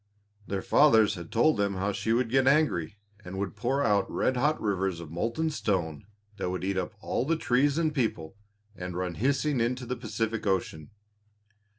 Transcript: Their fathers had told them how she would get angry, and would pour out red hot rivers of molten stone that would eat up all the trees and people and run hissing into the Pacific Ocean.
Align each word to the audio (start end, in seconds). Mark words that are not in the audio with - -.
Their 0.47 0.63
fathers 0.63 1.13
had 1.13 1.31
told 1.31 1.57
them 1.57 1.75
how 1.75 1.91
she 1.91 2.11
would 2.11 2.31
get 2.31 2.47
angry, 2.47 2.97
and 3.23 3.37
would 3.37 3.55
pour 3.55 3.83
out 3.83 4.09
red 4.09 4.35
hot 4.35 4.59
rivers 4.59 4.99
of 4.99 5.11
molten 5.11 5.51
stone 5.51 6.07
that 6.37 6.49
would 6.49 6.63
eat 6.63 6.75
up 6.75 6.95
all 7.01 7.23
the 7.23 7.37
trees 7.37 7.77
and 7.77 7.93
people 7.93 8.35
and 8.75 8.97
run 8.97 9.13
hissing 9.13 9.59
into 9.61 9.85
the 9.85 9.95
Pacific 9.95 10.47
Ocean. 10.47 10.89